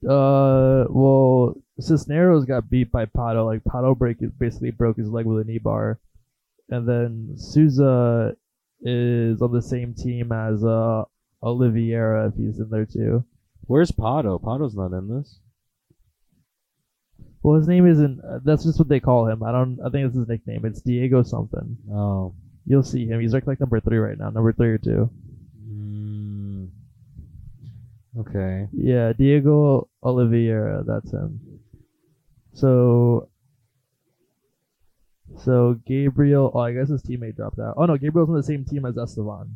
[0.08, 3.46] Uh, well, Cisneros got beat by Pato.
[3.46, 5.98] Like Pato break basically broke his leg with a knee bar,
[6.68, 8.36] and then Souza
[8.82, 11.04] is on the same team as uh
[11.42, 13.24] Oliveira if he's in there too.
[13.66, 14.40] Where's Pato?
[14.42, 15.40] Pato's not in this.
[17.42, 18.20] Well, his name isn't.
[18.20, 19.42] Uh, that's just what they call him.
[19.42, 19.78] I don't.
[19.84, 20.64] I think it's his nickname.
[20.64, 21.76] It's Diego something.
[21.92, 22.34] Oh.
[22.66, 23.20] You'll see him.
[23.20, 24.30] He's like like number three right now.
[24.30, 25.10] Number three or two.
[25.68, 26.70] Mm.
[28.20, 28.68] Okay.
[28.72, 30.82] Yeah, Diego Oliveira.
[30.86, 31.40] That's him.
[32.54, 33.28] So.
[35.38, 36.50] So Gabriel.
[36.54, 37.74] Oh, I guess his teammate dropped out.
[37.76, 39.54] Oh no, Gabriel's on the same team as Esteban.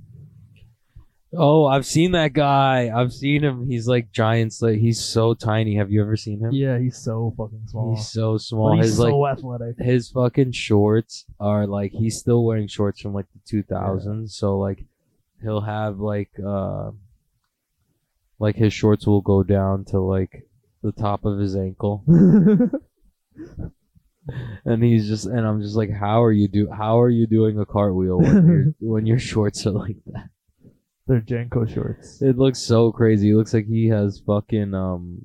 [1.36, 2.90] Oh, I've seen that guy.
[2.94, 3.66] I've seen him.
[3.66, 4.54] He's like giant.
[4.62, 5.76] Like he's so tiny.
[5.76, 6.52] Have you ever seen him?
[6.52, 7.94] Yeah, he's so fucking small.
[7.94, 8.70] He's so small.
[8.70, 9.78] but he's his so like athletic.
[9.78, 14.30] his fucking shorts are like he's still wearing shorts from like the 2000s.
[14.30, 14.84] So like
[15.42, 16.92] he'll have like uh
[18.38, 20.48] like his shorts will go down to like
[20.82, 22.04] the top of his ankle,
[24.64, 26.70] and he's just and I'm just like, how are you do?
[26.70, 30.30] How are you doing a cartwheel when your when your shorts are like that?
[31.06, 32.20] They're JNCO shorts.
[32.20, 33.30] It looks so crazy.
[33.30, 35.22] It looks like he has fucking um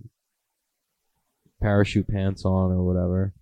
[1.62, 3.34] parachute pants on or whatever.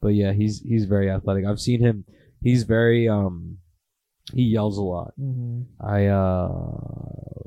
[0.00, 1.44] But yeah, he's he's very athletic.
[1.46, 2.04] I've seen him.
[2.42, 3.58] He's very um
[4.32, 5.14] he yells a lot.
[5.16, 6.48] hmm I uh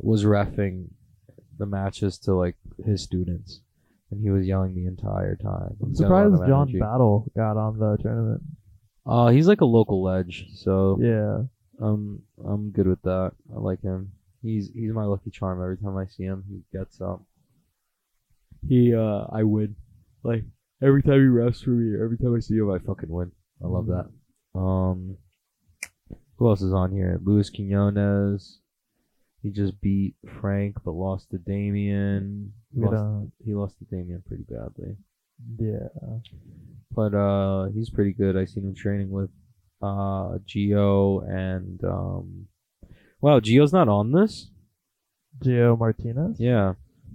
[0.02, 0.88] was refing
[1.58, 3.62] the matches to like his students
[4.12, 5.76] and he was yelling the entire time.
[5.82, 6.80] I'm He's got a lot surprised of John energy.
[6.80, 8.43] Battle got on the tournament.
[9.06, 11.43] Uh he's like a local ledge, so Yeah.
[11.86, 13.32] um I'm good with that.
[13.56, 14.12] I like him.
[14.41, 15.62] He's he's my lucky charm.
[15.62, 17.24] Every time I see him, he gets up.
[18.67, 19.76] He uh I win.
[20.24, 20.43] Like
[20.82, 23.32] every time he refs for me, every time I see him, I fucking win.
[23.63, 24.06] I love Mhm.
[24.54, 24.60] that.
[24.60, 25.17] Um,
[26.38, 27.19] who else is on here?
[27.24, 28.60] Luis Quinones.
[29.41, 32.52] He just beat Frank, but lost to Damien.
[32.75, 34.97] He lost, he lost to Damien pretty badly.
[35.58, 35.88] Yeah.
[36.91, 38.36] But uh, he's pretty good.
[38.36, 39.30] I seen him training with
[39.82, 42.47] uh Gio and um.
[43.21, 44.49] Wow, Gio's not on this.
[45.43, 46.38] Gio Martinez?
[46.39, 46.73] Yeah,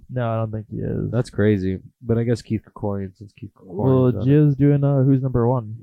[0.09, 1.11] No, I don't think he is.
[1.11, 1.79] that's crazy.
[2.01, 4.25] But I guess Keith Krikorian since Keith well, Krikorian.
[4.25, 5.77] Gio's doing uh, who's number one?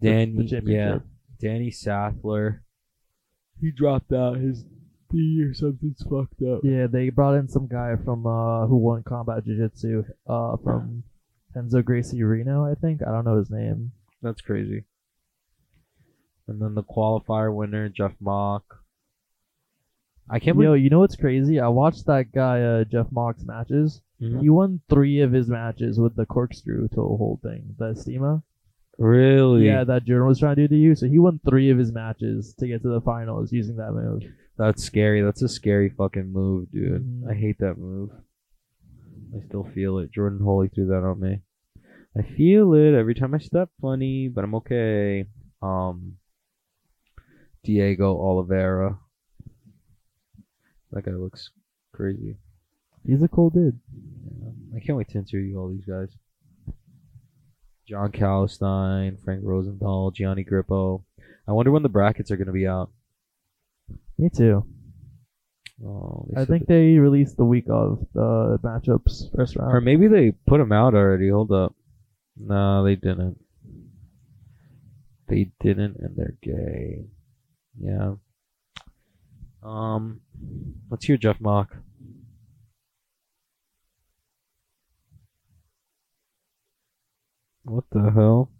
[0.00, 0.98] Danny, the yeah.
[1.40, 2.60] Danny Sathler.
[3.60, 4.36] He dropped out.
[4.38, 4.64] His
[5.12, 6.60] knee or something's fucked up.
[6.62, 11.02] Yeah, they brought in some guy from uh who won combat jiu-jitsu uh from
[11.56, 13.00] Enzo Gracie Reno, I think.
[13.02, 13.92] I don't know his name.
[14.22, 14.84] That's crazy.
[16.46, 18.64] And then the qualifier winner, Jeff Mock.
[20.30, 20.82] I can't Yo, believe.
[20.84, 21.58] you know what's crazy?
[21.58, 24.02] I watched that guy uh Jeff Mock's matches.
[24.20, 24.40] Mhm.
[24.42, 27.74] He won three of his matches with the corkscrew to the whole thing.
[27.78, 28.42] The Estima.
[28.98, 29.66] Really?
[29.66, 30.94] Yeah, that Jordan was trying to do to you.
[30.96, 34.24] So he won three of his matches to get to the finals using that move.
[34.58, 35.22] That's scary.
[35.22, 37.24] That's a scary fucking move, dude.
[37.30, 38.10] I hate that move.
[39.34, 40.12] I still feel it.
[40.12, 41.40] Jordan Holy threw that on me.
[42.18, 45.26] I feel it every time I step funny, but I'm okay.
[45.62, 46.16] Um,
[47.62, 48.98] Diego Oliveira.
[50.90, 51.50] That guy looks
[51.92, 52.36] crazy.
[53.06, 53.78] He's a cool dude.
[54.74, 56.08] I can't wait to interview all these guys.
[57.86, 61.04] John Calstein, Frank Rosenthal, Gianni Grippo.
[61.46, 62.90] I wonder when the brackets are going to be out.
[64.18, 64.64] Me too.
[65.84, 69.72] Oh, I said think they released the week of the matchups first round.
[69.72, 71.28] or maybe they put them out already.
[71.30, 71.74] Hold up.
[72.36, 73.38] No, they didn't.
[75.28, 77.04] They didn't, and they're gay.
[77.80, 78.14] Yeah.
[79.62, 80.20] Um,
[80.90, 81.76] let's hear Jeff Mock.
[87.64, 88.50] What the hell?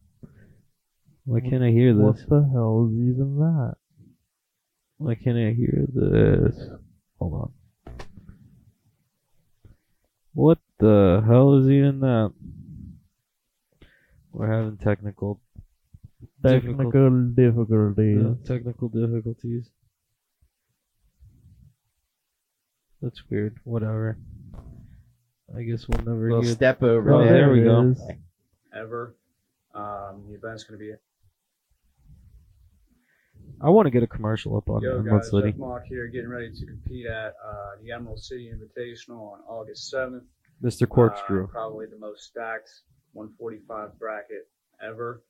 [1.25, 2.03] Why can't I hear this?
[2.03, 3.75] What the hell is even that?
[4.99, 6.59] Why can't I hear this?
[7.19, 7.53] Hold on.
[10.35, 12.33] What the hell is even that?
[14.33, 15.41] We're having technical
[16.45, 16.91] Technical
[17.35, 18.25] difficulties.
[18.25, 19.69] uh, technical difficulties.
[23.03, 23.59] That's weird.
[23.65, 24.19] Whatever.
[25.57, 26.53] I guess we'll never little hear.
[26.53, 27.33] step over Oh, there.
[27.33, 27.91] there we go.
[27.91, 28.03] is.
[28.75, 29.17] ever.
[29.75, 30.93] Um, the event's going to be
[33.61, 35.51] I want to get a commercial up on Yo Emerald guys, City.
[35.51, 39.93] Jeff Mock here, getting ready to compete at uh, the Emerald City Invitational on August
[39.93, 40.23] 7th.
[40.63, 40.89] Mr.
[40.89, 41.45] Corkscrew.
[41.45, 42.71] Uh, probably the most stacked
[43.13, 44.49] 145 bracket
[44.85, 45.23] ever.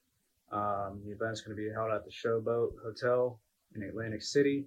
[0.53, 3.41] Um, the event's going to be held at the Showboat Hotel
[3.75, 4.67] in Atlantic City.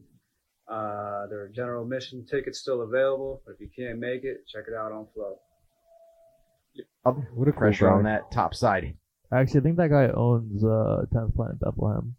[0.67, 4.65] Uh, there are general admission tickets still available, but if you can't make it, check
[4.67, 5.35] it out on Flow.
[7.03, 7.93] what a cool Pressure guy.
[7.93, 8.95] on that top side.
[9.33, 12.15] Actually, I think that guy owns uh 10th Planet Bethlehem.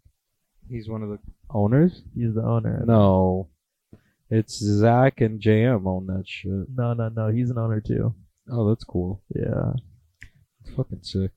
[0.69, 2.01] He's one of the owners.
[2.15, 2.83] He's the owner.
[2.85, 3.49] No,
[4.29, 6.51] it's Zach and JM own that shit.
[6.75, 7.29] no, no, no.
[7.29, 8.13] He's an owner too.
[8.51, 9.21] Oh, that's cool.
[9.35, 9.73] Yeah.
[10.65, 11.31] It's fucking sick.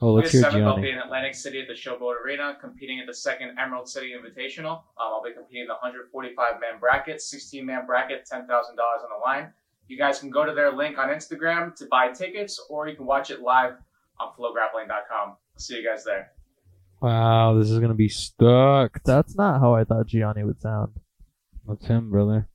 [0.00, 0.92] Oh, let's August hear 7th, I'll be Gianni.
[0.92, 4.76] in Atlantic City at the Showboat Arena competing at the second Emerald City Invitational.
[4.76, 8.46] Um, I'll be competing in the 145 man bracket, 16 man bracket, $10,000 on
[8.78, 9.52] the line.
[9.88, 13.06] You guys can go to their link on Instagram to buy tickets, or you can
[13.06, 13.72] watch it live
[14.20, 15.36] on flowgrappling.com.
[15.56, 16.30] See you guys there.
[17.00, 19.02] Wow, this is gonna be stuck.
[19.04, 20.92] That's not how I thought Gianni would sound.
[21.66, 22.48] That's him, brother.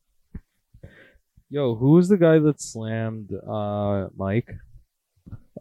[1.50, 4.50] Yo, who was the guy that slammed uh Mike?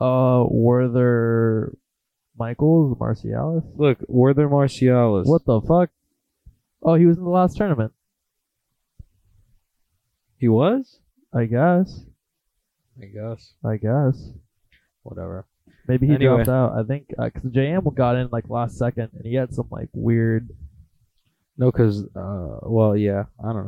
[0.01, 1.73] Uh, were there
[2.37, 3.65] Michaels, Marcialis?
[3.77, 5.27] Look, Werther Marcialis.
[5.27, 5.91] What the fuck?
[6.83, 7.93] Oh, he was in the last tournament.
[10.39, 10.99] He was?
[11.33, 12.05] I guess.
[13.01, 13.53] I guess.
[13.65, 14.31] I guess.
[15.03, 15.47] Whatever.
[15.89, 16.45] Maybe he Anyway.
[16.45, 16.73] dropped out.
[16.79, 20.49] I think because JM got in like last second, and he had some like weird.
[21.59, 23.67] No, cause uh, well, yeah, I don't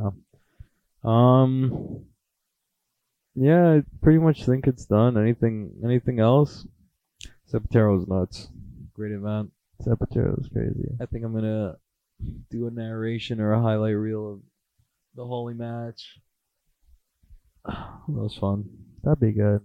[1.04, 1.10] know.
[1.10, 2.04] Um,
[3.34, 5.18] yeah, I pretty much think it's done.
[5.18, 6.66] Anything, anything else?
[7.52, 8.48] Sepatero's nuts.
[8.94, 9.50] Great event.
[9.82, 10.88] Sepultura was crazy.
[11.00, 11.76] I think I'm gonna
[12.50, 14.40] do a narration or a highlight reel of
[15.16, 16.18] the holy match.
[17.66, 17.76] that
[18.08, 18.64] was fun.
[19.02, 19.60] That'd be good.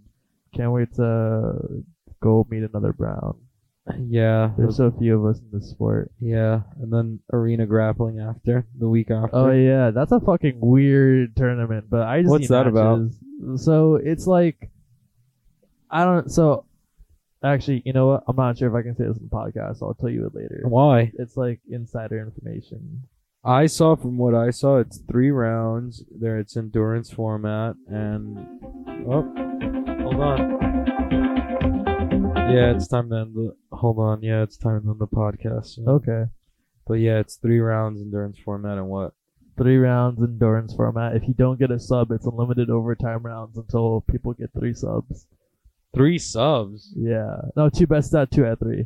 [0.56, 1.84] Can't wait to
[2.22, 3.38] go meet another Brown.
[4.08, 6.12] Yeah, There's so few of us in this sport.
[6.20, 9.36] yeah, and then arena grappling after the week after.
[9.36, 11.90] Oh yeah, that's a fucking weird tournament.
[11.90, 13.10] But I just What's that about?
[13.56, 14.70] So it's like,
[15.90, 16.30] I don't.
[16.32, 16.66] So
[17.44, 18.24] actually, you know what?
[18.28, 19.82] I'm not sure if I can say this in the podcast.
[19.82, 20.62] I'll tell you it later.
[20.68, 21.12] Why?
[21.18, 23.04] It's like insider information.
[23.44, 26.04] I saw from what I saw, it's three rounds.
[26.12, 28.38] There, it's endurance format, and
[29.08, 29.34] oh,
[30.04, 30.69] hold on.
[32.52, 33.56] Yeah, it's time to end the.
[33.72, 35.76] Hold on, yeah, it's time to end the podcast.
[35.76, 35.88] soon.
[35.88, 36.26] Okay,
[36.88, 39.14] But yeah, it's three rounds endurance format, and what?
[39.58, 41.16] three rounds endurance format.
[41.16, 45.28] If you don't get a sub, it's unlimited overtime rounds until people get three subs.
[45.94, 46.94] Three subs.
[46.96, 48.86] Yeah, no, two best out, two at three.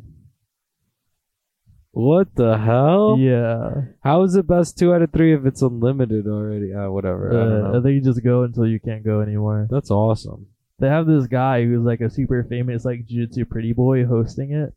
[1.92, 3.18] What the hell?
[3.20, 6.74] Yeah, How is it best two out of three if it's unlimited already?
[6.74, 7.30] Uh, whatever.
[7.30, 7.80] I don't uh, know.
[7.80, 9.68] I think you just go until you can't go anymore.
[9.70, 10.48] That's awesome.
[10.80, 14.74] They have this guy who's like a super famous like jiu-jitsu pretty boy hosting it.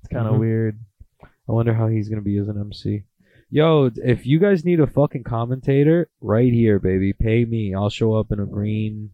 [0.00, 0.40] It's kind of Mhm.
[0.40, 0.78] weird.
[1.48, 3.04] I wonder how he's gonna be as an MC.
[3.50, 7.12] Yo, if you guys need a fucking commentator, right here, baby.
[7.12, 7.74] Pay me.
[7.74, 9.10] I'll show up in a green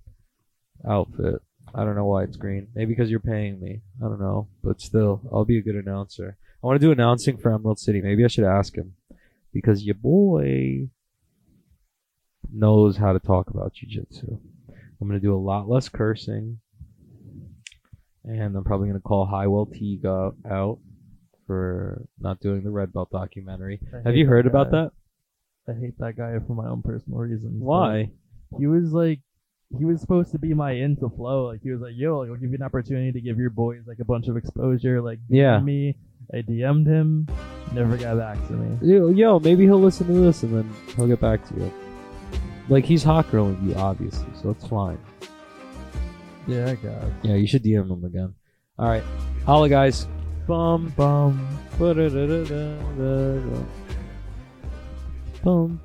[0.86, 1.40] outfit.
[1.74, 2.68] I don't know why it's green.
[2.74, 3.82] Maybe because you're paying me.
[4.00, 4.48] I don't know.
[4.62, 6.36] But still, I'll be a good announcer.
[6.62, 8.00] I want to do announcing for Emerald City.
[8.00, 8.94] Maybe I should ask him.
[9.52, 10.88] Because your boy
[12.50, 14.38] knows how to talk about jiu-jitsu.
[15.02, 16.58] I'm going to do a lot less cursing.
[18.24, 20.78] And I'm probably going to call Hywel Teague out, out
[21.46, 23.80] for not doing the Red Belt documentary.
[23.92, 24.82] I Have you heard about guy.
[24.82, 24.92] that?
[25.68, 27.60] I hate that guy for my own personal reasons.
[27.60, 28.10] Why?
[28.58, 29.18] He was like,
[29.76, 31.46] he was supposed to be my into flow.
[31.46, 33.82] Like he was like, yo, like, I'll give you an opportunity to give your boys
[33.88, 35.00] like a bunch of exposure.
[35.02, 35.58] Like Yeah.
[35.58, 35.96] me.
[36.32, 37.26] I DM'd him.
[37.72, 38.78] Never got back to me.
[38.88, 41.72] Yo, yo, maybe he'll listen to this and then he'll get back to you.
[42.68, 44.98] Like he's hot girling you, obviously, so it's fine.
[46.46, 47.02] Yeah, I got.
[47.04, 47.12] it.
[47.22, 48.34] Yeah, you should DM him again.
[48.78, 49.04] All right,
[49.44, 50.06] holla guys.
[50.46, 51.46] Bum bum.
[51.78, 53.64] Ba-da-da-da-da-da-da.
[55.44, 55.80] Bum.